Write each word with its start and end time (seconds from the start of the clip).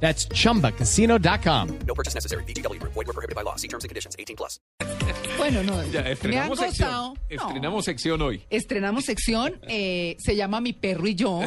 That's 0.00 0.28
chumbacasino.com. 0.28 1.68
No 1.86 1.94
purchase 1.94 2.14
necessary. 2.14 2.44
BGW. 2.44 2.78
Void 2.82 3.06
were 3.06 3.12
prohibited 3.12 3.34
by 3.34 3.42
law. 3.42 3.56
See 3.56 3.68
terms 3.68 3.84
and 3.84 3.88
conditions. 3.88 4.14
18 4.18 4.36
plus. 4.36 4.60
Bueno, 5.38 5.62
no. 5.62 5.82
Ya, 5.92 6.02
me 6.02 6.12
estrenamos 6.12 6.58
sección. 6.58 6.88
gustado. 6.88 7.14
No. 7.14 7.46
Estrenamos 7.48 7.84
sección 7.84 8.22
hoy. 8.22 8.42
Estrenamos 8.50 9.04
sección. 9.04 9.60
eh, 9.68 10.16
se 10.18 10.34
llama 10.34 10.60
Mi 10.60 10.72
perro 10.72 11.06
y 11.06 11.14
yo, 11.14 11.40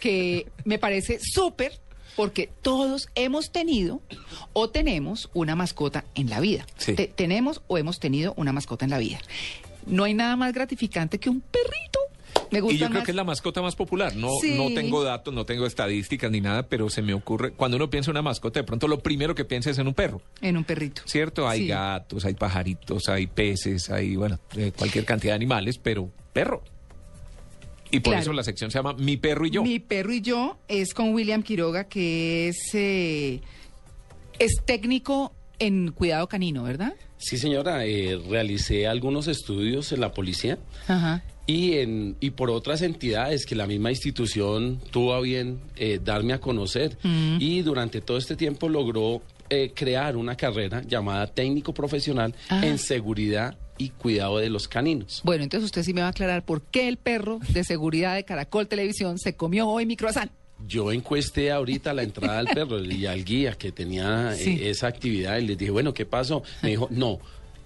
que 0.00 0.46
me 0.64 0.78
parece 0.78 1.18
súper 1.22 1.78
porque 2.16 2.48
todos 2.62 3.08
hemos 3.14 3.52
tenido 3.52 4.00
o 4.54 4.70
tenemos 4.70 5.30
una 5.34 5.54
mascota 5.56 6.04
en 6.14 6.30
la 6.30 6.40
vida. 6.40 6.66
Sí. 6.78 6.94
Te- 6.94 7.06
tenemos 7.08 7.62
o 7.66 7.76
hemos 7.78 8.00
tenido 8.00 8.32
una 8.36 8.52
mascota 8.52 8.84
en 8.86 8.90
la 8.92 8.98
vida. 8.98 9.18
No 9.86 10.04
hay 10.04 10.14
nada 10.14 10.34
más 10.36 10.52
gratificante 10.52 11.18
que 11.20 11.28
un 11.28 11.40
perrito. 11.40 12.00
Me 12.50 12.60
gusta 12.60 12.74
Y 12.74 12.78
yo 12.78 12.90
creo 12.90 13.02
que 13.02 13.10
es 13.10 13.16
la 13.16 13.24
mascota 13.24 13.62
más 13.62 13.76
popular. 13.76 14.14
No, 14.16 14.28
Sí. 14.40 14.54
no 14.56 14.72
tengo 14.74 15.02
datos, 15.02 15.32
no 15.34 15.44
tengo 15.44 15.66
estadísticas 15.66 16.30
ni 16.30 16.40
nada, 16.40 16.68
pero 16.68 16.88
se 16.90 17.02
me 17.02 17.14
ocurre, 17.14 17.52
cuando 17.52 17.76
uno 17.76 17.90
piensa 17.90 18.10
en 18.10 18.16
una 18.16 18.22
mascota, 18.22 18.60
de 18.60 18.64
pronto 18.64 18.88
lo 18.88 18.98
primero 19.00 19.34
que 19.34 19.44
piensa 19.44 19.70
es 19.70 19.78
en 19.78 19.86
un 19.88 19.94
perro, 19.94 20.20
en 20.40 20.56
un 20.56 20.64
perrito. 20.64 21.02
¿cierto? 21.06 21.48
Hay 21.48 21.60
Sí. 21.60 21.66
gatos, 21.68 22.24
hay 22.24 22.34
pajaritos, 22.34 23.08
hay 23.08 23.26
peces, 23.26 23.90
hay, 23.90 24.16
bueno, 24.16 24.38
eh, 24.56 24.72
cualquier 24.76 25.04
cantidad 25.04 25.32
de 25.32 25.36
animales, 25.36 25.78
pero 25.78 26.10
perro. 26.32 26.62
Y 27.90 28.00
por 28.00 28.12
Claro. 28.12 28.22
eso 28.22 28.32
la 28.32 28.42
sección 28.42 28.70
se 28.70 28.78
llama 28.78 28.94
Mi 28.94 29.16
perro 29.16 29.46
y 29.46 29.50
yo. 29.50 29.62
Mi 29.62 29.78
perro 29.78 30.12
y 30.12 30.20
yo 30.20 30.58
es 30.68 30.94
con 30.94 31.14
William 31.14 31.42
Quiroga, 31.42 31.84
que 31.84 32.48
es, 32.48 32.74
eh, 32.74 33.40
es 34.38 34.60
técnico 34.64 35.32
en 35.60 35.92
cuidado 35.92 36.26
canino, 36.28 36.64
¿verdad? 36.64 36.94
Sí, 37.18 37.38
señora, 37.38 37.86
eh, 37.86 38.20
realicé 38.28 38.86
algunos 38.88 39.28
estudios 39.28 39.92
en 39.92 40.00
la 40.00 40.12
policía 40.12 40.58
Ajá. 40.88 41.22
Y, 41.46 41.74
en, 41.74 42.16
y 42.20 42.30
por 42.30 42.50
otras 42.50 42.82
entidades 42.82 43.44
que 43.46 43.54
la 43.54 43.66
misma 43.66 43.90
institución 43.90 44.80
tuvo 44.90 45.14
a 45.14 45.20
bien 45.20 45.60
eh, 45.76 46.00
darme 46.02 46.32
a 46.32 46.40
conocer. 46.40 46.96
Y 47.38 47.62
durante 47.62 48.00
todo 48.00 48.16
este 48.16 48.36
tiempo 48.36 48.68
logró 48.68 49.22
eh, 49.50 49.72
crear 49.74 50.16
una 50.16 50.36
carrera 50.36 50.82
llamada 50.86 51.26
técnico 51.26 51.74
profesional 51.74 52.34
Ah. 52.48 52.64
en 52.64 52.78
seguridad 52.78 53.56
y 53.76 53.90
cuidado 53.90 54.38
de 54.38 54.48
los 54.50 54.68
caninos. 54.68 55.20
Bueno, 55.24 55.42
entonces 55.44 55.66
usted 55.66 55.82
sí 55.82 55.92
me 55.92 56.00
va 56.00 56.06
a 56.06 56.10
aclarar 56.10 56.44
por 56.44 56.62
qué 56.62 56.88
el 56.88 56.96
perro 56.96 57.40
de 57.50 57.64
seguridad 57.64 58.14
de 58.14 58.24
Caracol 58.24 58.66
Televisión 58.68 59.18
se 59.18 59.34
comió 59.34 59.68
hoy 59.68 59.84
mi 59.84 59.96
croissant. 59.96 60.30
Yo 60.66 60.92
encuesté 60.92 61.50
ahorita 61.50 61.92
la 61.92 62.04
entrada 62.04 62.38
del 62.42 62.46
perro 62.54 62.82
y 62.82 63.04
al 63.06 63.24
guía 63.24 63.52
que 63.54 63.72
tenía 63.72 64.34
eh, 64.38 64.70
esa 64.70 64.86
actividad 64.86 65.36
y 65.38 65.46
les 65.46 65.58
dije, 65.58 65.70
bueno, 65.72 65.92
¿qué 65.92 66.06
pasó? 66.06 66.42
Me 66.62 66.70
dijo, 66.70 66.88
no, 66.90 67.18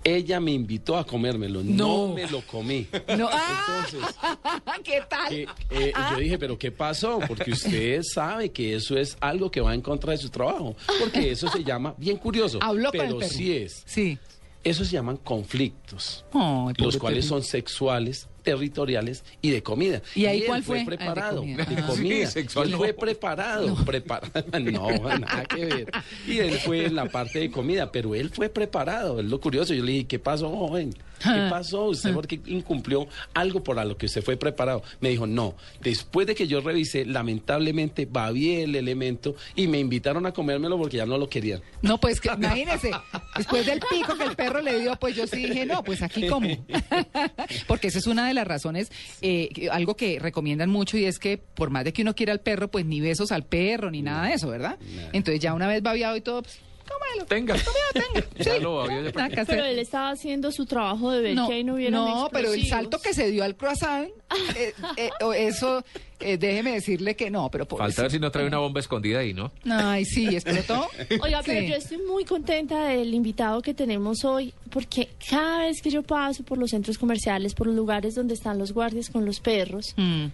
ella 0.04 0.40
me 0.40 0.52
invitó 0.52 0.96
a 0.96 1.04
comérmelo, 1.04 1.62
no, 1.62 2.08
No. 2.08 2.14
me 2.14 2.26
lo 2.30 2.40
comí. 2.42 2.86
No. 3.16 3.28
Entonces, 3.88 4.16
¿Qué 4.84 5.02
tal? 5.08 5.32
eh, 5.34 5.92
yo 6.12 6.16
dije, 6.18 6.38
pero 6.38 6.58
¿qué 6.58 6.70
pasó? 6.70 7.18
Porque 7.26 7.50
usted 7.52 8.00
sabe 8.14 8.50
que 8.50 8.74
eso 8.74 8.96
es 8.96 9.16
algo 9.20 9.50
que 9.50 9.60
va 9.60 9.74
en 9.74 9.80
contra 9.82 10.12
de 10.12 10.18
su 10.18 10.30
trabajo. 10.30 10.76
Porque 11.00 11.30
eso 11.30 11.48
se 11.48 11.62
llama, 11.64 11.94
bien 11.98 12.16
curioso, 12.16 12.58
Habló 12.62 12.90
con 12.90 13.00
el 13.00 13.16
pero 13.16 13.28
sí 13.28 13.56
es. 13.56 13.82
Sí. 13.86 14.18
Eso 14.64 14.84
se 14.84 14.90
llaman 14.92 15.16
conflictos, 15.18 16.24
pobre 16.32 16.74
los 16.78 16.96
cuales 16.96 17.24
son 17.26 17.42
sexuales, 17.42 18.28
territoriales 18.42 19.24
y 19.42 19.50
de 19.50 19.62
comida. 19.62 20.02
¿Y 20.14 20.26
ahí 20.26 20.40
él 20.40 20.46
cuál 20.46 20.62
fue? 20.62 20.84
fue? 20.84 20.86
Ah, 20.86 20.90
de 20.90 20.96
preparado. 20.96 21.40
comida. 21.40 21.64
de 21.64 21.76
Ah. 21.82 21.86
comida. 21.86 22.26
Sí, 22.26 22.32
sexual 22.32 22.66
él 22.66 22.72
no. 22.72 22.78
fue 22.78 22.92
preparado. 22.94 23.74
preparado. 23.84 24.32
No, 24.60 24.90
nada 25.18 25.44
que 25.44 25.64
ver. 25.64 25.90
Y 26.26 26.38
él 26.38 26.58
fue 26.58 26.86
en 26.86 26.94
la 26.94 27.06
parte 27.06 27.38
de 27.38 27.50
comida, 27.50 27.90
pero 27.92 28.14
él 28.14 28.30
fue 28.30 28.48
preparado. 28.48 29.20
Es 29.20 29.26
lo 29.26 29.40
curioso. 29.40 29.72
Yo 29.74 29.82
le 29.84 29.92
dije, 29.92 30.06
¿qué 30.06 30.18
pasó, 30.18 30.50
joven? 30.50 30.92
¿Qué 31.20 31.28
Ah. 31.28 31.48
pasó? 31.50 31.84
¿Usted 31.86 32.12
por 32.14 32.26
qué 32.28 32.40
incumplió 32.46 33.08
algo 33.34 33.62
por 33.62 33.78
a 33.78 33.84
lo 33.84 33.96
que 33.96 34.06
usted 34.06 34.22
fue 34.22 34.36
preparado? 34.36 34.82
Me 35.00 35.08
dijo, 35.10 35.26
no. 35.26 35.54
Después 35.80 36.26
de 36.26 36.34
que 36.34 36.46
yo 36.46 36.60
revisé, 36.60 37.04
lamentablemente 37.06 38.06
babié 38.10 38.62
el 38.64 38.76
elemento 38.76 39.34
y 39.56 39.66
me 39.66 39.78
invitaron 39.78 40.26
a 40.26 40.32
comérmelo 40.32 40.78
porque 40.78 40.98
ya 40.98 41.06
no 41.06 41.18
lo 41.18 41.28
querían. 41.28 41.60
No, 41.82 41.98
pues 41.98 42.20
que, 42.20 42.28
imagínese, 42.38 42.90
después 43.36 43.66
del 43.66 43.80
pico 43.80 44.16
que 44.16 44.24
el 44.24 44.36
perro 44.36 44.60
le 44.60 44.78
dio, 44.80 44.94
pues 44.96 45.16
yo 45.16 45.26
sí 45.26 45.46
dije, 45.46 45.66
no, 45.66 45.82
pues 45.82 46.02
aquí 46.02 46.26
como. 46.28 46.48
Porque 47.66 47.88
esa 47.88 47.98
es 47.98 48.06
una 48.06 48.27
de 48.28 48.34
las 48.34 48.46
razones, 48.46 48.90
eh, 49.22 49.68
algo 49.70 49.96
que 49.96 50.18
recomiendan 50.18 50.70
mucho 50.70 50.96
y 50.96 51.04
es 51.04 51.18
que 51.18 51.38
por 51.38 51.70
más 51.70 51.84
de 51.84 51.92
que 51.92 52.02
uno 52.02 52.14
quiera 52.14 52.32
al 52.32 52.40
perro, 52.40 52.68
pues 52.68 52.84
ni 52.84 53.00
besos 53.00 53.32
al 53.32 53.44
perro 53.44 53.90
ni 53.90 54.02
nada 54.02 54.28
de 54.28 54.34
eso, 54.34 54.48
¿verdad? 54.48 54.78
Entonces 55.12 55.40
ya 55.40 55.54
una 55.54 55.66
vez 55.66 55.82
babiado 55.82 56.16
y 56.16 56.20
todo, 56.20 56.42
pues 56.42 56.60
cómelo. 56.88 57.26
Tenga. 57.26 57.54
Tenga. 57.92 58.26
Ya 58.38 58.54
Sí, 58.54 58.60
lo 58.62 58.80
había- 58.82 59.08
hacer. 59.10 59.46
Pero 59.46 59.64
él 59.64 59.78
estaba 59.78 60.10
haciendo 60.10 60.50
su 60.52 60.64
trabajo 60.66 61.10
de 61.10 61.20
ver 61.20 61.34
No, 61.34 61.48
que 61.48 61.54
ahí 61.54 61.64
no 61.64 61.74
hubieran 61.74 61.94
no, 62.04 62.28
pero 62.32 62.52
el 62.52 62.66
salto 62.66 63.00
que 63.00 63.12
se 63.14 63.30
dio 63.30 63.42
al 63.44 63.56
croissant, 63.56 64.08
eh, 64.56 64.72
eh, 64.96 65.10
eso, 65.38 65.82
eh, 66.20 66.36
déjeme 66.38 66.72
decirle 66.72 67.16
que 67.16 67.30
no, 67.30 67.50
pero 67.50 67.66
por 67.66 67.78
Falta 67.78 68.02
ver 68.02 68.10
si 68.12 68.18
no 68.20 68.30
trae 68.30 68.46
una 68.46 68.58
bomba 68.58 68.78
escondida 68.80 69.18
ahí, 69.20 69.34
¿no? 69.34 69.50
Ay, 69.68 70.04
sí, 70.04 70.28
explotó. 70.28 70.88
Oiga, 71.20 71.42
pero 71.44 71.60
Sí. 71.60 71.68
yo 71.68 71.74
estoy 71.76 71.98
muy 71.98 72.24
contenta 72.24 72.84
del 72.86 73.12
invitado 73.12 73.60
que 73.60 73.74
tenemos 73.74 74.24
hoy, 74.24 74.54
porque 74.70 75.08
cada 75.28 75.64
vez 75.66 75.82
que 75.82 75.90
yo 75.90 76.02
paso 76.02 76.44
por 76.44 76.58
los 76.58 76.70
centros 76.70 76.96
comerciales, 76.98 77.54
por 77.54 77.66
los 77.66 77.74
lugares 77.76 78.14
donde 78.14 78.34
están 78.34 78.58
los 78.58 78.72
guardias 78.72 79.10
con 79.10 79.24
los 79.24 79.40
perros, 79.40 79.94
Mm. 79.96 80.26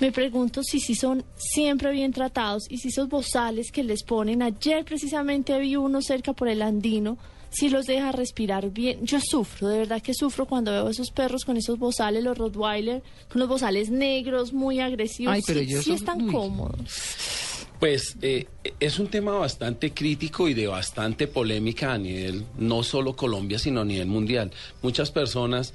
Me 0.00 0.12
pregunto 0.12 0.62
si 0.62 0.80
sí 0.80 0.94
son 0.94 1.24
siempre 1.36 1.92
bien 1.92 2.12
tratados 2.12 2.64
y 2.68 2.78
si 2.78 2.88
esos 2.88 3.08
bozales 3.08 3.70
que 3.70 3.84
les 3.84 4.02
ponen, 4.02 4.42
ayer 4.42 4.84
precisamente 4.84 5.58
vi 5.58 5.76
uno 5.76 6.02
cerca 6.02 6.32
por 6.32 6.48
el 6.48 6.62
andino, 6.62 7.18
si 7.50 7.68
los 7.68 7.86
deja 7.86 8.10
respirar 8.10 8.70
bien. 8.70 9.06
Yo 9.06 9.20
sufro, 9.20 9.68
de 9.68 9.78
verdad 9.78 10.02
que 10.02 10.12
sufro 10.12 10.46
cuando 10.46 10.72
veo 10.72 10.88
esos 10.88 11.10
perros 11.10 11.44
con 11.44 11.56
esos 11.56 11.78
bozales, 11.78 12.24
los 12.24 12.36
Rottweiler, 12.36 13.02
con 13.30 13.40
los 13.40 13.48
bozales 13.48 13.90
negros, 13.90 14.52
muy 14.52 14.80
agresivos. 14.80 15.34
Ay, 15.34 15.42
pero 15.46 15.60
sí, 15.60 15.92
están 15.92 16.22
uy. 16.22 16.32
cómodos. 16.32 17.24
Pues 17.78 18.16
eh, 18.22 18.46
es 18.80 18.98
un 18.98 19.08
tema 19.08 19.32
bastante 19.32 19.92
crítico 19.92 20.48
y 20.48 20.54
de 20.54 20.66
bastante 20.66 21.28
polémica 21.28 21.92
a 21.92 21.98
nivel, 21.98 22.44
no 22.56 22.82
solo 22.82 23.14
Colombia, 23.14 23.58
sino 23.58 23.82
a 23.82 23.84
nivel 23.84 24.06
mundial. 24.06 24.50
Muchas 24.82 25.10
personas 25.10 25.74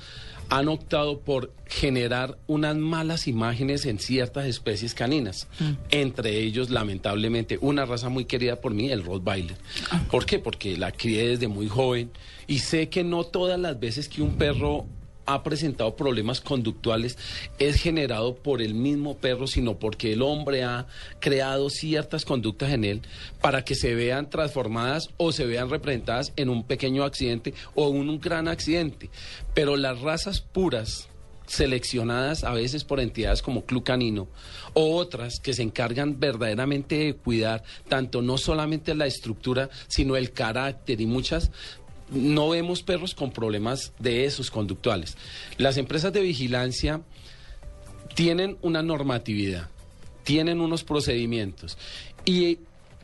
han 0.50 0.68
optado 0.68 1.20
por 1.20 1.54
generar 1.66 2.38
unas 2.48 2.76
malas 2.76 3.28
imágenes 3.28 3.86
en 3.86 4.00
ciertas 4.00 4.46
especies 4.46 4.94
caninas. 4.94 5.48
Entre 5.92 6.40
ellos, 6.40 6.70
lamentablemente, 6.70 7.58
una 7.62 7.86
raza 7.86 8.10
muy 8.10 8.26
querida 8.26 8.60
por 8.60 8.74
mí, 8.74 8.90
el 8.90 9.04
Rottweiler. 9.04 9.58
¿Por 10.10 10.26
qué? 10.26 10.40
Porque 10.40 10.78
la 10.78 10.92
crié 10.92 11.30
desde 11.30 11.48
muy 11.48 11.68
joven 11.68 12.12
y 12.48 12.60
sé 12.60 12.90
que 12.90 13.04
no 13.04 13.24
todas 13.24 13.60
las 13.60 13.80
veces 13.80 14.10
que 14.10 14.22
un 14.22 14.38
perro 14.38 14.86
ha 15.34 15.44
presentado 15.44 15.96
problemas 15.96 16.42
conductuales 16.42 17.18
es 17.60 17.76
generado 17.76 18.36
por 18.36 18.62
el 18.62 18.74
mismo 18.74 19.18
perro, 19.18 19.46
sino 19.48 19.78
porque 19.78 20.14
el 20.14 20.22
hombre 20.22 20.64
ha 20.64 20.88
creado 21.20 21.70
ciertas 21.70 22.26
conductas 22.26 22.72
en 22.72 22.84
él 22.84 23.02
para 23.42 23.64
que 23.64 23.76
se 23.76 23.94
vean 23.94 24.30
transformadas 24.30 25.10
o 25.18 25.32
se 25.32 25.46
vean 25.46 25.70
representadas 25.70 26.34
en 26.36 26.50
un 26.50 26.64
pequeño 26.64 27.04
accidente 27.04 27.54
o 27.76 27.90
en 27.90 28.10
un 28.10 28.20
gran 28.20 28.48
accidente. 28.48 29.10
Pero 29.54 29.78
las 29.78 30.02
razas 30.02 30.42
puras 30.42 31.10
seleccionadas 31.46 32.44
a 32.44 32.54
veces 32.54 32.84
por 32.84 33.00
entidades 33.00 33.42
como 33.42 33.66
Club 33.66 33.84
Canino 33.84 34.28
o 34.74 34.96
otras 34.96 35.40
que 35.40 35.54
se 35.54 35.64
encargan 35.64 36.20
verdaderamente 36.20 36.96
de 36.96 37.16
cuidar 37.16 37.64
tanto 37.88 38.22
no 38.22 38.38
solamente 38.38 38.94
la 38.94 39.08
estructura, 39.08 39.70
sino 39.88 40.16
el 40.16 40.32
carácter 40.32 41.02
y 41.02 41.08
muchas 41.08 41.52
no 42.12 42.50
vemos 42.50 42.84
perros 42.84 43.14
con 43.14 43.32
problemas 43.32 43.94
de 44.00 44.26
esos 44.26 44.52
conductuales. 44.52 45.18
Las 45.58 45.78
empresas 45.78 46.14
de 46.14 46.22
vigilancia 46.22 47.02
tienen 48.16 48.58
una 48.62 48.82
normatividad, 48.82 49.70
tienen 50.24 50.62
unos 50.62 50.84
procedimientos 50.84 51.78
y 52.26 52.60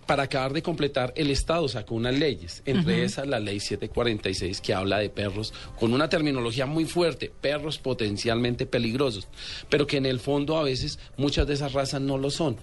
para 0.05 0.23
acabar 0.23 0.53
de 0.53 0.61
completar, 0.61 1.13
el 1.15 1.31
Estado 1.31 1.67
sacó 1.67 1.95
unas 1.95 2.17
leyes, 2.17 2.61
entre 2.65 3.03
esas 3.03 3.27
la 3.27 3.39
ley 3.39 3.59
746 3.59 4.61
que 4.61 4.73
habla 4.73 4.99
de 4.99 5.09
perros 5.09 5.51
con 5.79 5.93
una 5.93 6.09
terminología 6.09 6.67
muy 6.67 6.85
fuerte, 6.85 7.31
perros 7.41 7.79
potencialmente 7.79 8.67
peligrosos, 8.67 9.27
pero 9.69 9.87
que 9.87 9.97
en 9.97 10.05
el 10.05 10.19
fondo 10.19 10.57
a 10.57 10.63
veces 10.63 10.99
muchas 11.17 11.47
de 11.47 11.55
esas 11.55 11.73
razas 11.73 12.01
no 12.01 12.19
lo 12.19 12.29
son. 12.29 12.57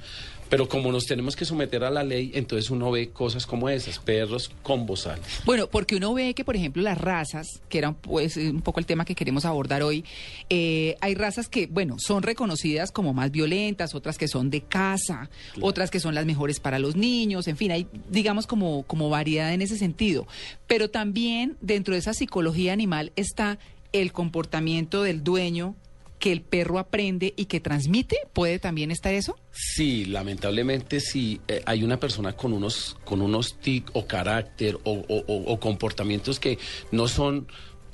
Pero 0.52 0.68
como 0.68 0.92
nos 0.92 1.06
tenemos 1.06 1.34
que 1.34 1.46
someter 1.46 1.82
a 1.82 1.90
la 1.90 2.04
ley, 2.04 2.30
entonces 2.34 2.68
uno 2.68 2.90
ve 2.90 3.08
cosas 3.08 3.46
como 3.46 3.70
esas, 3.70 3.98
perros 3.98 4.50
con 4.62 4.84
bozal. 4.84 5.18
Bueno, 5.46 5.66
porque 5.66 5.96
uno 5.96 6.12
ve 6.12 6.34
que, 6.34 6.44
por 6.44 6.56
ejemplo, 6.56 6.82
las 6.82 6.98
razas, 6.98 7.62
que 7.70 7.78
era 7.78 7.92
pues, 7.92 8.36
un 8.36 8.60
poco 8.60 8.78
el 8.78 8.84
tema 8.84 9.06
que 9.06 9.14
queremos 9.14 9.46
abordar 9.46 9.82
hoy, 9.82 10.04
eh, 10.50 10.94
hay 11.00 11.14
razas 11.14 11.48
que, 11.48 11.68
bueno, 11.68 11.96
son 11.98 12.22
reconocidas 12.22 12.92
como 12.92 13.14
más 13.14 13.30
violentas, 13.30 13.94
otras 13.94 14.18
que 14.18 14.28
son 14.28 14.50
de 14.50 14.60
caza, 14.60 15.30
otras 15.62 15.90
que 15.90 16.00
son 16.00 16.14
las 16.14 16.26
mejores 16.26 16.60
para 16.60 16.78
los 16.78 16.96
niños, 16.96 17.48
en 17.48 17.56
fin, 17.56 17.72
hay, 17.72 17.86
digamos, 18.10 18.46
como, 18.46 18.82
como 18.82 19.08
variedad 19.08 19.54
en 19.54 19.62
ese 19.62 19.78
sentido. 19.78 20.26
Pero 20.66 20.90
también 20.90 21.56
dentro 21.62 21.94
de 21.94 22.00
esa 22.00 22.12
psicología 22.12 22.74
animal 22.74 23.10
está 23.16 23.58
el 23.92 24.12
comportamiento 24.12 25.02
del 25.02 25.24
dueño 25.24 25.76
que 26.22 26.30
el 26.30 26.40
perro 26.42 26.78
aprende 26.78 27.34
y 27.36 27.46
que 27.46 27.58
transmite? 27.58 28.16
¿Puede 28.32 28.60
también 28.60 28.92
estar 28.92 29.12
eso? 29.12 29.34
Sí, 29.50 30.04
lamentablemente 30.04 31.00
sí. 31.00 31.40
eh, 31.48 31.62
hay 31.66 31.82
una 31.82 31.98
persona 31.98 32.34
con 32.34 32.52
unos, 32.52 32.96
con 33.04 33.20
unos 33.22 33.58
tic 33.58 33.90
o 33.92 34.06
carácter 34.06 34.76
o, 34.84 34.92
o- 34.92 35.24
o- 35.26 35.52
o 35.52 35.58
comportamientos 35.58 36.38
que 36.38 36.58
no 36.92 37.08
son 37.08 37.48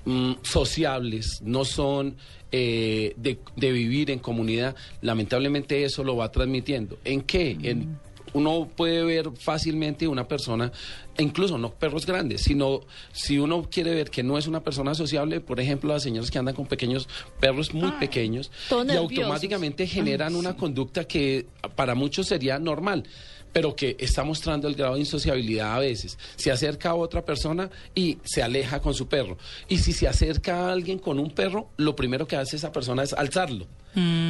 mm, 0.05 0.33
sociables, 0.43 1.41
no 1.43 1.65
son 1.65 2.17
eh, 2.53 3.15
de, 3.17 3.39
de 3.57 3.73
vivir 3.73 4.11
en 4.11 4.19
comunidad. 4.19 4.77
Lamentablemente 5.01 5.83
eso 5.85 6.05
lo 6.05 6.15
va 6.17 6.31
transmitiendo. 6.31 6.99
¿En 7.07 7.23
qué? 7.23 7.57
En, 7.63 7.99
uno 8.33 8.69
puede 8.77 9.05
ver 9.05 9.31
fácilmente 9.39 10.09
una 10.09 10.29
persona, 10.29 10.73
incluso 11.19 11.59
no 11.59 11.73
perros 11.73 12.07
grandes, 12.07 12.43
sino 12.43 12.81
si 13.13 13.39
uno 13.39 13.69
quiere 13.71 13.95
ver 13.95 14.11
que 14.11 14.23
no 14.23 14.39
es 14.39 14.47
una 14.47 14.63
persona 14.63 14.95
sociable, 14.95 15.41
por 15.41 15.61
ejemplo, 15.61 15.93
las 15.93 16.03
señoras 16.03 16.31
que 16.31 16.39
andan 16.39 16.55
con 16.55 16.67
pequeños 16.67 17.09
perros 17.41 17.75
muy 17.75 17.93
pequeños 17.93 18.51
y 18.71 18.97
automáticamente 18.97 19.87
generan 19.87 20.35
una 20.35 20.57
conducta 20.57 21.05
que 21.05 21.47
para 21.77 21.95
muchos 21.95 22.27
sería 22.27 22.59
normal 22.59 23.05
pero 23.53 23.75
que 23.75 23.97
está 23.99 24.25
mostrando 24.25 24.69
el 24.69 24.75
grado 24.75 24.95
de 24.95 25.01
insociabilidad 25.01 25.75
a 25.75 25.79
veces. 25.79 26.19
Se 26.37 26.51
acerca 26.51 26.91
a 26.91 26.95
otra 26.95 27.25
persona 27.25 27.71
y 27.95 28.19
se 28.25 28.43
aleja 28.43 28.81
con 28.81 28.95
su 28.95 29.09
perro. 29.09 29.39
Y 29.69 29.79
si 29.79 29.93
se 29.93 30.07
acerca 30.07 30.67
a 30.67 30.73
alguien 30.73 30.99
con 30.99 31.19
un 31.19 31.31
perro, 31.31 31.71
lo 31.77 31.97
primero 31.97 32.27
que 32.27 32.37
hace 32.37 32.57
esa 32.57 32.73
persona 32.73 33.03
es 33.03 33.13
alzarlo. 33.13 33.67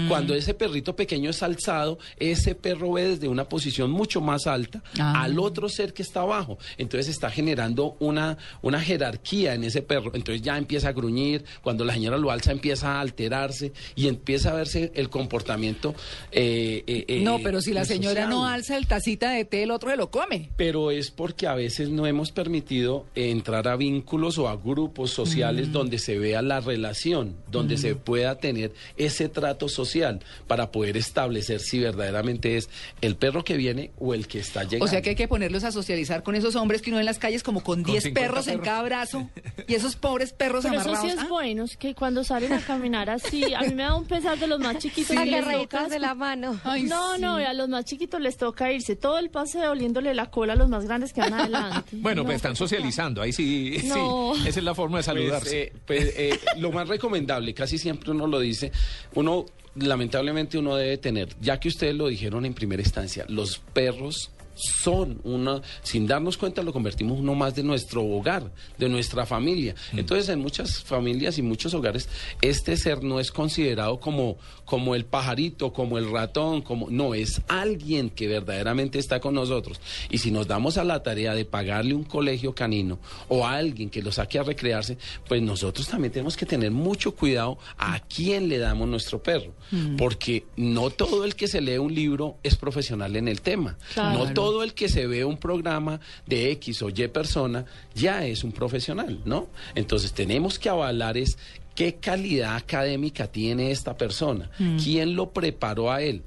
Cuando 0.09 0.35
ese 0.35 0.55
perrito 0.55 0.97
pequeño 0.97 1.31
es 1.31 1.43
alzado, 1.43 1.99
ese 2.19 2.55
perro 2.55 2.93
ve 2.93 3.05
desde 3.09 3.29
una 3.29 3.49
posición 3.49 3.91
mucho 3.91 4.21
más 4.21 4.47
alta 4.47 4.83
Ah. 4.99 5.23
al 5.25 5.39
otro 5.39 5.69
ser 5.69 5.93
que 5.93 6.03
está 6.03 6.21
abajo. 6.21 6.59
Entonces 6.79 7.09
está 7.09 7.31
generando 7.31 7.97
una, 8.01 8.39
una 8.63 8.81
jerarquía 8.81 9.55
en 9.55 9.65
ese 9.65 9.83
perro. 9.83 10.11
Entonces 10.15 10.41
ya 10.43 10.57
empieza 10.57 10.89
a 10.89 10.93
gruñir, 10.93 11.45
cuando 11.63 11.85
la 11.85 11.93
señora 11.95 12.17
lo 12.17 12.31
alza 12.31 12.53
empieza 12.53 12.95
a 12.97 13.01
alterarse 13.01 13.73
y 13.95 14.09
empieza 14.09 14.51
a 14.51 14.55
verse 14.55 14.93
el 14.95 15.11
comportamiento. 15.11 15.95
eh, 16.33 16.85
eh, 16.87 17.05
eh, 17.09 17.21
no, 17.23 17.39
pero 17.43 17.61
si 17.61 17.73
la 17.73 17.85
señora 17.85 18.27
no 18.27 18.47
alza 18.47 18.77
el 18.77 18.87
tacita 18.87 19.31
de 19.33 19.45
té, 19.45 19.65
el 19.65 19.71
otro 19.71 19.91
se 19.91 19.97
lo 19.97 20.11
come. 20.11 20.51
Pero 20.57 20.91
es 20.91 21.11
porque 21.11 21.47
a 21.47 21.55
veces 21.55 21.91
no 21.91 22.07
hemos 22.07 22.33
permitido 22.33 23.07
entrar 23.15 23.69
a 23.69 23.77
vínculos 23.77 24.39
o 24.39 24.49
a 24.49 24.57
grupos 24.57 25.11
sociales 25.11 25.73
donde 25.73 25.99
se 25.99 26.19
vea 26.19 26.41
la 26.43 26.61
relación, 26.61 27.37
donde 27.51 27.77
se 27.77 27.95
pueda 27.97 28.37
tener 28.37 28.73
ese 28.97 29.29
trato 29.29 29.48
social 29.69 30.21
para 30.47 30.71
poder 30.71 30.97
establecer 30.97 31.61
si 31.61 31.79
verdaderamente 31.79 32.57
es 32.57 32.69
el 33.01 33.17
perro 33.17 33.45
que 33.45 33.57
viene 33.57 33.91
o 33.99 34.15
el 34.15 34.27
que 34.27 34.39
está 34.41 34.65
llegando. 34.65 34.85
O 34.85 34.89
sea 34.89 35.01
que 35.03 35.11
hay 35.11 35.17
que 35.17 35.29
ponerlos 35.29 35.65
a 35.65 35.73
socializar 35.73 36.23
con 36.23 36.35
esos 36.35 36.57
hombres 36.57 36.83
que 36.83 36.91
uno 36.91 36.99
en 37.01 37.07
las 37.07 37.19
calles 37.19 37.43
como 37.43 37.63
con 37.63 37.83
10 37.83 38.03
50 38.05 38.21
perros 38.21 38.49
en 38.49 38.59
cada 38.61 38.83
brazo 38.83 39.31
y 39.67 39.75
esos 39.75 39.97
pobres 39.97 40.33
perros 40.33 40.65
Pero 40.65 40.81
eso 40.81 40.91
amarrados. 40.91 41.11
sí 41.13 41.17
es 41.19 41.25
Ah, 41.25 41.27
bueno, 41.29 41.65
es 41.65 41.77
que 41.77 41.95
cuando 41.95 42.25
salen 42.25 42.53
a 42.53 42.61
caminar 42.61 43.11
así, 43.11 43.55
a 43.55 43.61
mí 43.61 43.75
me 43.75 43.83
da 43.85 43.95
un 43.95 44.05
pesar 44.07 44.39
de 44.39 44.47
los 44.47 44.59
más 44.61 44.79
chiquitos. 44.79 45.17
que 45.17 45.19
Agarraditos 45.19 45.69
toca- 45.69 45.89
de 45.89 45.99
la 45.99 46.15
mano. 46.15 46.61
ay, 46.65 46.83
No, 46.85 47.15
sí. 47.17 47.21
no, 47.23 47.37
a 47.37 47.53
los 47.55 47.69
más 47.69 47.85
chiquitos 47.85 48.21
les 48.21 48.37
toca 48.37 48.73
irse 48.73 48.97
todo 48.97 49.19
el 49.19 49.31
paseo 49.31 49.71
oliéndole 49.73 50.15
la 50.15 50.31
cola 50.31 50.53
a 50.53 50.57
los 50.57 50.69
más 50.69 50.85
grandes 50.85 51.13
que 51.13 51.21
van 51.21 51.35
adelante. 51.35 51.91
Bueno, 51.93 52.23
No, 52.23 52.27
pues 52.27 52.37
están 52.37 52.57
socializando, 52.57 53.23
ahí 53.23 53.33
sí, 53.33 53.79
No. 53.85 54.33
sí, 54.35 54.49
esa 54.49 54.59
es 54.61 54.65
la 54.65 54.75
forma 54.75 54.99
de 54.99 55.05
Pues, 55.05 55.07
saludarse. 55.07 55.63
eh, 55.63 55.73
pues, 55.87 56.13
eh, 56.17 56.39
lo 56.59 56.73
más 56.73 56.89
recomendable, 56.89 57.55
casi 57.55 57.79
siempre 57.79 58.11
uno 58.11 58.27
lo 58.27 58.41
dice, 58.41 58.73
uno 59.15 59.38
lamentablemente 59.81 60.59
uno 60.59 60.77
debe 60.77 60.99
tener, 60.99 61.29
ya 61.41 61.59
que 61.61 61.69
ustedes 61.69 61.95
lo 61.95 62.09
dijeron 62.09 62.45
en 62.45 62.55
primera 62.55 62.83
instancia, 62.83 63.25
los 63.29 63.59
perros 63.59 64.31
son 64.59 65.21
una, 65.25 65.63
sin 65.83 66.07
darnos 66.07 66.37
cuenta 66.37 66.63
lo 66.63 66.73
convertimos 66.73 67.19
uno 67.19 67.35
más 67.35 67.55
de 67.55 67.63
nuestro 67.63 68.05
hogar, 68.05 68.53
de 68.77 68.89
nuestra 68.89 69.27
familia. 69.27 69.75
Entonces 69.93 70.29
en 70.29 70.41
muchas 70.41 70.83
familias 70.83 71.39
y 71.39 71.43
muchos 71.43 71.75
hogares 71.75 72.09
este 72.43 72.77
ser 72.77 73.03
no 73.03 73.21
es 73.21 73.31
considerado 73.31 74.01
como, 74.01 74.37
como 74.65 74.95
el 74.95 75.05
pajarito, 75.05 75.73
como 75.73 75.99
el 75.99 76.11
ratón, 76.11 76.63
como 76.63 76.89
no, 76.91 77.15
es 77.15 77.41
alguien 77.49 78.11
que 78.11 78.29
verdaderamente 78.29 78.99
está 78.99 79.21
con 79.21 79.35
nosotros. 79.35 79.81
Y 80.11 80.19
si 80.19 80.31
nos 80.31 80.47
damos 80.47 80.79
a 80.79 80.85
la 80.85 81.03
tarea 81.03 81.35
de 81.35 81.45
pagarle 81.45 81.95
un 81.95 82.05
colegio 82.05 82.55
canino 82.55 82.99
o 83.29 83.47
a 83.47 83.55
alguien 83.55 83.91
que 83.91 84.03
lo 84.03 84.13
saque 84.13 84.39
a 84.39 84.43
recrearse, 84.43 84.99
pues 85.27 85.43
nosotros 85.43 85.89
también 85.89 86.13
tenemos 86.13 86.37
que 86.37 86.47
tener 86.47 86.71
mucho 86.71 87.15
cuidado 87.15 87.59
a 87.77 88.01
quién 88.01 88.49
le 88.49 88.59
damos 88.59 88.89
nuestro 88.89 89.23
perro, 89.23 89.53
porque 89.97 90.45
no 90.57 90.91
todo 90.91 91.25
el 91.25 91.35
que 91.35 91.49
se 91.49 91.61
lee 91.61 91.79
un 91.79 91.95
libro 91.95 92.37
es 92.43 92.57
profesional 92.57 93.17
en 93.17 93.29
el 93.29 93.41
tema. 93.41 93.79
Claro. 93.95 94.19
No 94.19 94.33
todo 94.33 94.48
el 94.63 94.75
que 94.75 94.89
se 94.89 95.07
ve 95.07 95.25
un 95.25 95.37
programa 95.39 96.01
de 96.27 96.51
X 96.53 96.83
o 96.83 96.89
Y 96.89 97.09
persona 97.09 97.65
ya 97.95 98.25
es 98.27 98.45
un 98.45 98.53
profesional, 98.53 99.21
¿no? 99.25 99.49
Entonces 99.75 100.13
tenemos 100.13 100.59
que 100.59 100.69
avalar 100.69 101.17
es 101.17 101.39
qué 101.75 101.95
calidad 101.97 102.57
académica 102.57 103.27
tiene 103.29 103.71
esta 103.71 103.97
persona, 103.97 104.51
quién 104.83 105.15
lo 105.15 105.31
preparó 105.31 105.91
a 105.93 106.03
él 106.03 106.23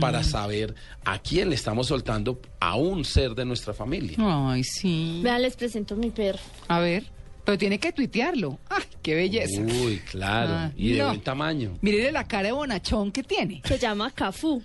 para 0.00 0.24
saber 0.24 0.74
a 1.04 1.20
quién 1.20 1.48
le 1.48 1.54
estamos 1.54 1.86
soltando 1.86 2.40
a 2.58 2.74
un 2.74 3.04
ser 3.04 3.34
de 3.36 3.44
nuestra 3.44 3.72
familia. 3.72 4.16
Ay, 4.18 4.64
sí. 4.64 5.20
Vean, 5.22 5.42
les 5.42 5.54
presento 5.56 5.94
a 5.94 5.96
mi 5.96 6.10
perro. 6.10 6.40
A 6.66 6.80
ver, 6.80 7.04
pero 7.44 7.56
tiene 7.56 7.78
que 7.78 7.92
tuitearlo. 7.92 8.58
¡Ay, 8.68 8.82
qué 9.00 9.14
belleza! 9.14 9.60
Uy, 9.62 10.00
claro, 10.10 10.52
Ah, 10.54 10.72
y 10.76 10.90
de 10.92 10.98
no. 10.98 11.06
buen 11.06 11.20
tamaño. 11.20 11.78
Mírele 11.82 12.10
la 12.10 12.24
cara 12.26 12.48
de 12.48 12.52
bonachón 12.52 13.12
que 13.12 13.22
tiene. 13.22 13.62
Se 13.64 13.78
llama 13.78 14.10
Cafú. 14.10 14.60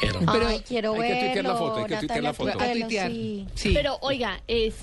Pero 0.00 0.20
Ay, 0.48 0.62
quiero 0.66 0.94
hay 0.94 1.00
que 1.00 1.08
tuitear 1.08 1.34
verlo. 1.34 1.52
la 1.52 1.58
foto, 1.58 1.76
hay 1.76 1.84
que 1.84 1.96
tuitear 1.96 2.22
Natalia 2.22 2.52
la 2.52 2.54
foto. 2.54 3.10
Sí. 3.10 3.46
Sí. 3.54 3.70
Pero 3.74 3.98
oiga, 4.00 4.40
es 4.48 4.74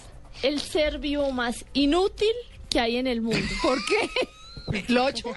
el 0.44 0.62
ser 0.62 1.00
vivo 1.00 1.32
más 1.32 1.66
inútil 1.74 2.34
que 2.70 2.80
hay 2.80 2.98
en 2.98 3.08
el 3.08 3.22
mundo. 3.22 3.48
¿Por 3.62 3.80
qué? 3.86 4.84
Locho. 4.94 5.34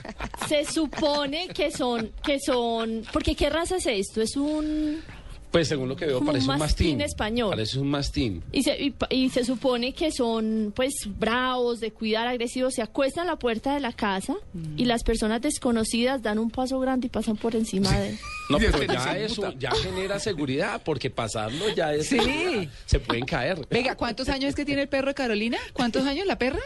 Se 0.48 0.64
supone 0.64 1.48
que 1.48 1.70
son, 1.70 2.12
que 2.22 2.38
son, 2.40 3.04
porque 3.12 3.34
¿qué 3.34 3.48
raza 3.48 3.76
es 3.76 3.86
esto? 3.86 4.20
Es 4.20 4.36
un, 4.36 5.02
Pues 5.50 5.66
según 5.66 5.88
lo 5.88 5.96
que 5.96 6.06
veo 6.06 6.24
parece 6.24 6.44
un 6.46 6.52
un 6.52 6.58
mastín 6.60 6.86
mastín. 6.86 7.00
español. 7.00 7.50
Parece 7.50 7.78
un 7.80 7.88
mastín. 7.90 8.42
y 8.52 8.62
se, 8.62 8.80
y, 8.80 8.90
pa- 8.90 9.08
y 9.10 9.30
se 9.30 9.44
supone 9.44 9.92
que 9.92 10.12
son, 10.12 10.72
pues, 10.76 10.92
bravos, 11.18 11.80
de 11.80 11.90
cuidar, 11.92 12.28
agresivos, 12.28 12.74
se 12.74 12.82
acuestan 12.82 13.26
a 13.26 13.32
la 13.32 13.36
puerta 13.36 13.74
de 13.74 13.80
la 13.80 13.92
casa 13.92 14.36
y 14.76 14.84
las 14.84 15.02
personas 15.02 15.40
desconocidas 15.42 16.22
dan 16.22 16.38
un 16.38 16.50
paso 16.50 16.78
grande 16.78 17.08
y 17.08 17.10
pasan 17.10 17.36
por 17.36 17.56
encima 17.56 17.90
de 17.98 18.10
él. 18.10 18.18
No, 18.50 18.58
pero 18.58 18.82
ya 18.82 19.16
eso 19.16 19.52
ya 19.60 19.70
genera 19.70 20.18
seguridad, 20.18 20.82
porque 20.84 21.08
pasarlo 21.08 21.68
ya 21.68 21.94
es 21.94 22.08
Sí. 22.08 22.68
Se 22.84 22.98
pueden 22.98 23.24
caer. 23.24 23.64
Venga, 23.70 23.94
¿cuántos 23.94 24.28
años 24.28 24.48
es 24.50 24.54
que 24.56 24.64
tiene 24.64 24.82
el 24.82 24.88
perro 24.88 25.06
de 25.08 25.14
Carolina? 25.14 25.56
¿Cuántos 25.72 26.04
años 26.04 26.26
la 26.26 26.36
perra? 26.36 26.58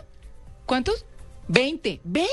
¿Cuántos? 0.65 1.05
20. 1.49 2.01
20 2.05 2.31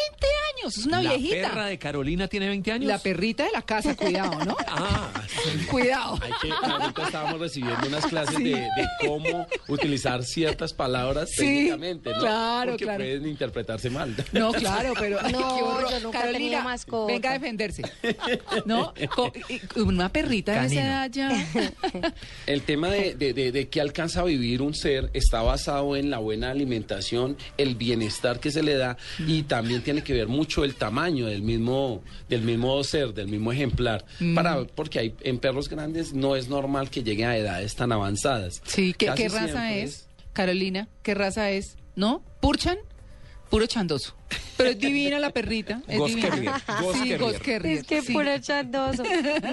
años. 0.62 0.78
Es 0.78 0.86
una 0.86 1.02
¿La 1.02 1.14
viejita. 1.16 1.50
perra 1.50 1.66
de 1.68 1.78
Carolina 1.80 2.28
tiene 2.28 2.48
20 2.48 2.72
años? 2.72 2.88
La 2.88 3.00
perrita 3.00 3.44
de 3.46 3.52
la 3.52 3.62
casa, 3.62 3.96
cuidado, 3.96 4.44
¿no? 4.46 4.56
Ah, 4.68 5.12
sí. 5.28 5.66
Cuidado. 5.66 6.18
Hay 6.22 6.32
que, 6.42 6.50
ahorita 6.52 7.04
estábamos 7.04 7.40
recibiendo 7.40 7.88
unas 7.88 8.06
clases 8.06 8.38
de, 8.38 8.52
de 8.52 8.88
cómo 9.06 9.46
utilizar 9.68 10.24
ciertas 10.24 10.74
palabras 10.74 11.30
Sí, 11.32 11.42
técnicamente, 11.46 12.12
¿no? 12.12 12.20
claro, 12.20 12.72
Porque 12.72 12.84
claro. 12.86 13.00
pueden 13.04 13.28
interpretarse 13.28 13.90
mal. 13.90 14.16
No, 14.32 14.52
claro, 14.54 14.94
pero 15.00 15.20
ay, 15.22 15.32
No, 15.34 15.56
qué 15.56 15.62
horror. 15.64 15.92
yo 15.92 16.00
nunca 16.00 16.20
Carolina, 16.22 16.64
mascota. 16.64 17.12
venga 17.14 17.30
a 17.30 17.34
defenderse. 17.34 17.84
¿No? 18.66 18.94
Una 19.76 20.10
perrita 20.10 20.62
de 20.62 20.68
esa 20.68 20.86
edad 20.86 21.10
ya. 21.12 21.46
El 22.46 22.62
tema 22.64 22.90
de, 22.90 23.16
de, 23.16 23.34
de, 23.34 23.52
de 23.52 23.70
qué 23.70 23.82
alcanza 23.82 24.22
a 24.22 24.24
vivir 24.24 24.62
un 24.62 24.74
ser 24.74 25.10
está 25.14 25.42
basado 25.42 25.96
en 25.96 26.10
la 26.10 26.18
buena 26.20 26.52
alimentación, 26.52 27.38
el 27.58 27.76
bienestar 27.76 28.40
que 28.40 28.52
se 28.52 28.64
le 28.64 28.76
da 28.76 28.98
y 29.20 29.44
también 29.44 29.82
tiene 29.84 30.04
que 30.04 30.14
ver 30.14 30.28
mucho 30.28 30.51
el 30.64 30.76
tamaño 30.76 31.28
del 31.28 31.42
mismo, 31.42 32.04
del 32.30 32.42
mismo 32.42 32.84
ser, 32.84 33.14
del 33.14 33.28
mismo 33.28 33.52
ejemplar. 33.52 34.06
Para, 34.36 34.66
porque 34.66 35.00
hay, 35.00 35.16
en 35.22 35.40
perros 35.40 35.70
grandes 35.70 36.14
no 36.14 36.36
es 36.36 36.50
normal 36.50 36.90
que 36.90 37.04
lleguen 37.04 37.30
a 37.30 37.38
edades 37.38 37.76
tan 37.76 37.92
avanzadas. 37.92 38.62
Sí, 38.66 38.94
¿qué, 38.94 39.08
raza 39.08 39.28
siempre 39.30 39.84
es? 39.84 40.08
Carolina, 40.34 40.88
¿qué 41.04 41.14
raza 41.14 41.52
es? 41.52 41.78
¿No? 41.96 42.24
¿Purchan? 42.42 42.78
Puro 43.50 43.66
chandoso. 43.66 44.16
Pero 44.64 44.72
es 44.72 44.80
divina 44.80 45.20
la 45.20 45.30
perrita. 45.32 45.82
Es 45.88 46.04
divina. 46.06 46.62
Sí. 46.94 47.14
Es 47.64 47.84
que 47.84 48.02
sí. 48.02 48.14
puro 48.14 48.38
chandoso. 48.40 49.04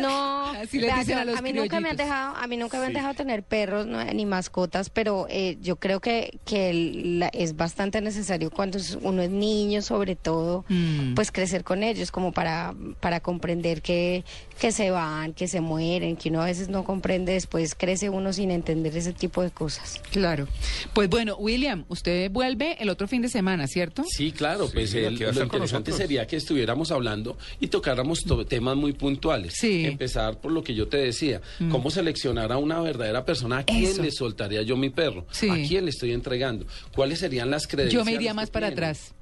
No, 0.00 0.44
Así 0.50 0.78
vea, 0.78 0.98
dicen 0.98 1.18
a 1.18 1.24
los 1.24 1.42
mí 1.42 1.52
nunca 1.52 1.80
me 1.80 1.90
han 1.90 1.96
dejado, 1.96 2.36
a 2.36 2.46
mí 2.46 2.56
nunca 2.56 2.78
me 2.78 2.86
han 2.86 2.92
dejado 2.92 3.14
tener 3.14 3.42
perros 3.42 3.86
no, 3.86 4.02
ni 4.04 4.26
mascotas, 4.26 4.90
pero 4.90 5.26
eh, 5.30 5.56
yo 5.60 5.76
creo 5.76 6.00
que, 6.00 6.38
que 6.44 6.70
el- 6.70 7.18
la- 7.20 7.28
es 7.28 7.56
bastante 7.56 8.00
necesario 8.00 8.50
cuando 8.50 8.78
es- 8.78 8.98
uno 9.00 9.22
es 9.22 9.30
niño, 9.30 9.82
sobre 9.82 10.16
todo, 10.16 10.64
Mm. 10.68 11.14
pues 11.14 11.30
crecer 11.32 11.64
con 11.64 11.82
ellos, 11.82 12.10
como 12.10 12.32
para, 12.32 12.74
para 13.00 13.20
comprender 13.20 13.82
que, 13.82 14.24
que 14.60 14.72
se 14.72 14.90
van, 14.90 15.32
que 15.34 15.48
se 15.48 15.60
mueren, 15.60 16.16
que 16.16 16.28
uno 16.30 16.42
a 16.42 16.46
veces 16.46 16.68
no 16.68 16.84
comprende, 16.84 17.32
después 17.32 17.74
crece 17.74 18.10
uno 18.10 18.32
sin 18.32 18.50
entender 18.50 18.96
ese 18.96 19.12
tipo 19.12 19.42
de 19.42 19.50
cosas. 19.50 20.00
Claro. 20.10 20.48
Pues 20.94 21.08
bueno, 21.08 21.36
William, 21.36 21.84
usted 21.88 22.30
vuelve 22.30 22.76
el 22.80 22.88
otro 22.88 23.06
fin 23.08 23.22
de 23.22 23.28
semana, 23.28 23.66
¿cierto? 23.66 24.04
Sí, 24.08 24.32
claro, 24.32 24.68
pues 24.72 24.94
Lo 25.02 25.42
interesante 25.42 25.92
sería 25.92 26.26
que 26.26 26.36
estuviéramos 26.36 26.90
hablando 26.90 27.36
y 27.60 27.68
tocáramos 27.68 28.24
to- 28.24 28.44
temas 28.46 28.76
muy 28.76 28.92
puntuales. 28.92 29.54
Sí. 29.56 29.82
Mm. 29.84 29.86
Empezar 29.92 30.40
por 30.40 30.52
lo 30.52 30.62
que 30.62 30.74
yo 30.74 30.88
te 30.88 30.96
decía, 30.98 31.40
cómo 31.70 31.90
seleccionar 31.90 32.52
a 32.52 32.58
una 32.58 32.80
verdadera 32.80 33.24
persona, 33.24 33.58
a 33.58 33.64
quién 33.64 33.84
Eso. 33.84 34.02
le 34.02 34.10
soltaría 34.10 34.62
yo 34.62 34.76
mi 34.76 34.90
perro, 34.90 35.26
Sí. 35.30 35.48
a 35.50 35.54
quién 35.66 35.84
le 35.84 35.90
estoy 35.90 36.12
entregando, 36.12 36.66
cuáles 36.94 37.18
serían 37.20 37.50
las 37.50 37.66
credenciales. 37.66 37.92
Yo 37.92 38.04
me 38.04 38.12
iría 38.16 38.34
más 38.34 38.50
para 38.50 38.68
tiene. 38.68 38.74
atrás. 38.86 39.14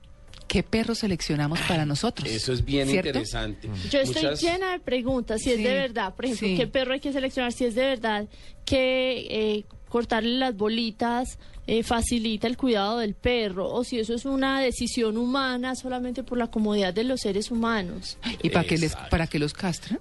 ¿Qué 0.49 0.62
perro 0.62 0.95
seleccionamos 0.95 1.59
para 1.66 1.85
nosotros? 1.85 2.28
Eso 2.30 2.52
es 2.52 2.64
bien 2.64 2.88
¿Cierto? 2.88 3.09
interesante. 3.09 3.68
Yo 3.90 3.99
estoy 3.99 4.23
Muchas- 4.23 4.40
llena 4.40 4.73
de 4.73 4.78
preguntas, 4.78 5.40
si 5.40 5.47
Sí, 5.50 5.56
es 5.56 5.56
de 5.64 5.75
verdad, 5.75 6.14
por 6.14 6.25
ejemplo, 6.25 6.47
sí. 6.47 6.56
qué 6.56 6.66
perro 6.68 6.92
hay 6.92 7.00
que 7.00 7.12
seleccionar, 7.12 7.52
si 7.52 7.64
es 7.64 7.75
de 7.75 7.83
verdad 7.83 8.28
que 8.64 9.26
eh, 9.28 9.64
cortarle 9.97 10.37
las 10.37 10.55
bolitas 10.55 11.38
eh, 11.67 11.83
facilita 11.83 12.47
el 12.47 12.59
cuidado 12.59 12.99
del 12.99 13.15
perro, 13.15 13.71
o 13.71 13.83
si 13.83 13.99
eso 13.99 14.12
es 14.12 14.26
una 14.26 14.61
decisión 14.61 15.17
humana 15.17 15.75
solamente 15.75 16.23
por 16.23 16.37
la 16.37 16.49
comodidad 16.49 16.93
de 16.93 17.03
los 17.03 17.23
seres 17.23 17.50
humanos. 17.50 18.19
¿Y 18.43 18.50
para 18.50 18.69
qué, 18.69 18.76
les, 18.76 18.95
para 18.95 19.26
qué 19.26 19.38
los 19.38 19.55
castran? 19.55 19.99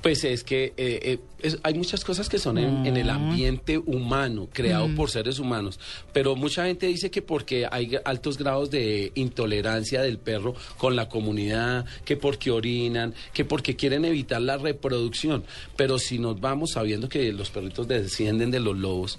Pues 0.00 0.22
es 0.22 0.44
que 0.44 0.66
eh, 0.66 0.74
eh, 0.76 1.18
es- 1.40 1.58
hay 1.62 1.74
muchas 1.74 2.04
cosas 2.04 2.28
que 2.28 2.38
son 2.38 2.58
en, 2.58 2.86
en 2.86 2.96
el 2.96 3.10
ambiente 3.10 3.78
humano, 3.78 4.48
creado 4.52 4.88
por 4.94 5.10
seres 5.10 5.38
humanos, 5.38 5.78
pero 6.12 6.36
mucha 6.36 6.66
gente 6.66 6.86
dice 6.86 7.10
que 7.10 7.22
porque 7.22 7.66
hay 7.70 7.96
altos 8.04 8.38
grados 8.38 8.70
de 8.70 9.12
intolerancia 9.14 10.02
del 10.02 10.18
perro 10.18 10.54
con 10.78 10.96
la 10.96 11.08
comunidad, 11.08 11.84
que 12.04 12.16
porque 12.16 12.50
orinan, 12.50 13.14
que 13.32 13.44
porque 13.44 13.76
quieren 13.76 14.04
evitar 14.04 14.40
la 14.40 14.56
reproducción, 14.56 15.44
pero 15.76 15.98
si 15.98 16.18
nos 16.18 16.40
vamos 16.40 16.72
sabiendo 16.72 17.08
que 17.08 17.32
los 17.32 17.50
perritos 17.50 17.86
descienden 17.88 18.50
de 18.50 18.60
los 18.60 18.76
lobos, 18.76 19.18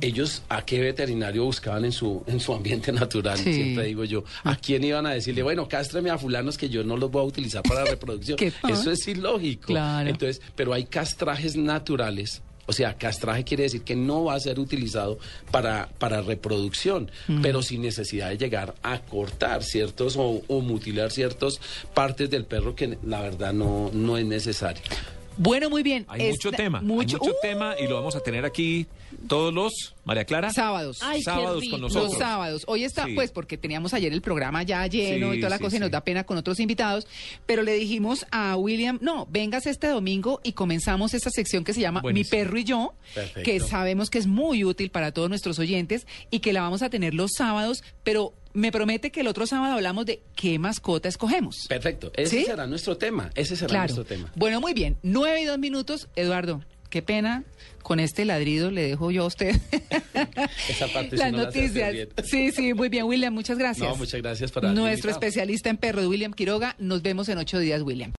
ellos 0.00 0.42
a 0.48 0.64
qué 0.64 0.80
veterinario 0.80 1.44
buscaban 1.44 1.84
en 1.84 1.92
su 1.92 2.22
en 2.26 2.40
su 2.40 2.52
ambiente 2.54 2.92
natural, 2.92 3.38
Sí. 3.38 3.52
siempre 3.52 3.84
digo 3.86 4.04
yo, 4.04 4.24
a 4.44 4.56
quién 4.56 4.84
iban 4.84 5.06
a 5.06 5.10
decirle, 5.10 5.42
bueno, 5.42 5.68
cástreme 5.68 6.10
a 6.10 6.18
fulanos 6.18 6.58
que 6.58 6.68
yo 6.68 6.84
no 6.84 6.96
los 6.96 7.10
voy 7.10 7.22
a 7.22 7.24
utilizar 7.24 7.62
para 7.62 7.84
reproducción. 7.96 8.36
¿Qué 8.36 8.50
tal? 8.50 8.72
Eso 8.72 8.90
es 8.90 9.06
ilógico. 9.08 9.66
Claro. 9.66 10.08
Entonces, 10.08 10.40
pero 10.54 10.72
hay 10.72 10.84
castrajes 10.84 11.51
naturales. 11.56 12.42
O 12.66 12.72
sea, 12.72 12.94
castraje 12.94 13.42
quiere 13.42 13.64
decir 13.64 13.82
que 13.82 13.96
no 13.96 14.24
va 14.24 14.34
a 14.34 14.40
ser 14.40 14.60
utilizado 14.60 15.18
para, 15.50 15.88
para 15.98 16.22
reproducción, 16.22 17.10
pero 17.42 17.60
sin 17.60 17.82
necesidad 17.82 18.30
de 18.30 18.38
llegar 18.38 18.74
a 18.82 19.00
cortar 19.00 19.64
ciertos 19.64 20.16
o, 20.16 20.42
o 20.46 20.60
mutilar 20.60 21.10
ciertas 21.10 21.60
partes 21.92 22.30
del 22.30 22.44
perro 22.44 22.76
que 22.76 22.98
la 23.04 23.20
verdad 23.20 23.52
no, 23.52 23.90
no 23.92 24.16
es 24.16 24.24
necesario. 24.24 24.82
Bueno, 25.36 25.70
muy 25.70 25.82
bien. 25.82 26.04
Hay 26.08 26.30
mucho 26.30 26.52
tema, 26.52 26.80
Mucho, 26.80 27.16
hay 27.16 27.20
mucho 27.20 27.32
¡Uh! 27.32 27.42
tema 27.42 27.74
y 27.78 27.88
lo 27.88 27.96
vamos 27.96 28.14
a 28.16 28.20
tener 28.20 28.44
aquí 28.44 28.86
todos 29.28 29.52
los, 29.52 29.94
María 30.04 30.24
Clara, 30.24 30.52
Sábados. 30.52 30.98
Ay, 31.02 31.22
sábados 31.22 31.62
con 31.70 31.80
nosotros. 31.80 32.10
Los 32.10 32.18
sábados. 32.18 32.64
Hoy 32.66 32.84
está, 32.84 33.06
Sí. 33.06 33.14
pues, 33.14 33.30
porque 33.30 33.56
teníamos 33.56 33.94
ayer 33.94 34.12
el 34.12 34.20
programa 34.22 34.62
ya 34.64 34.86
lleno 34.86 35.30
Sí, 35.32 35.38
y 35.38 35.40
toda 35.40 35.50
la 35.50 35.58
sí, 35.58 35.62
cosa 35.64 35.76
y 35.76 35.80
nos 35.80 35.90
da 35.90 36.02
pena 36.02 36.24
con 36.24 36.36
otros 36.38 36.58
invitados, 36.60 37.06
pero 37.46 37.62
le 37.62 37.74
dijimos 37.74 38.26
a 38.32 38.56
William, 38.56 38.98
no, 39.00 39.26
vengas 39.30 39.66
este 39.66 39.86
domingo 39.86 40.40
y 40.42 40.52
comenzamos 40.52 41.14
esta 41.14 41.30
sección 41.30 41.62
que 41.64 41.72
se 41.72 41.80
llama 41.80 42.00
Buenísimo. 42.00 42.36
Mi 42.36 42.44
perro 42.44 42.58
y 42.58 42.64
yo, 42.64 42.94
Perfecto. 43.14 43.42
que 43.44 43.60
sabemos 43.60 44.10
que 44.10 44.18
es 44.18 44.26
muy 44.26 44.64
útil 44.64 44.90
para 44.90 45.12
todos 45.12 45.28
nuestros 45.28 45.58
oyentes 45.58 46.06
y 46.30 46.40
que 46.40 46.52
la 46.52 46.62
vamos 46.62 46.82
a 46.82 46.90
tener 46.90 47.14
los 47.14 47.30
sábados, 47.36 47.84
pero 48.02 48.34
me 48.54 48.70
promete 48.70 49.10
que 49.10 49.20
el 49.20 49.28
otro 49.28 49.46
sábado 49.46 49.74
hablamos 49.74 50.04
de 50.04 50.20
qué 50.36 50.58
mascota 50.58 51.08
escogemos. 51.08 51.66
Perfecto. 51.68 52.12
Ese 52.16 52.40
¿Sí? 52.40 52.44
será 52.44 52.66
nuestro 52.66 52.98
tema. 52.98 53.30
Ese 53.34 53.56
será 53.56 53.68
Claro. 53.70 53.94
nuestro 53.94 54.04
tema. 54.04 54.30
Bueno, 54.34 54.60
muy 54.60 54.74
bien. 54.74 54.98
Nueve 55.02 55.40
y 55.40 55.44
dos 55.46 55.58
minutos. 55.58 56.08
Eduardo, 56.16 56.60
qué 56.92 57.02
pena. 57.02 57.42
Con 57.82 57.98
este 57.98 58.24
ladrido 58.24 58.70
le 58.70 58.82
dejo 58.82 59.10
yo 59.10 59.24
a 59.24 59.26
usted 59.26 59.56
Esa 60.68 60.86
parte 60.86 61.16
las 61.16 61.32
no 61.32 61.38
la 61.38 61.50
sé 61.50 61.64
hacer 61.64 61.94
noticias. 62.04 62.28
Sí, 62.28 62.52
sí, 62.52 62.74
muy 62.74 62.88
bien, 62.88 63.06
William. 63.06 63.34
Muchas 63.34 63.58
gracias. 63.58 63.88
No, 63.88 63.96
muchas 63.96 64.20
gracias 64.22 64.52
haberme 64.56 64.80
Nuestro 64.80 65.10
especialista 65.10 65.68
en 65.70 65.78
perros, 65.78 66.06
William 66.06 66.32
Quiroga. 66.32 66.76
Nos 66.78 67.02
vemos 67.02 67.28
en 67.28 67.38
ocho 67.38 67.58
días, 67.58 67.82
William. 67.82 68.10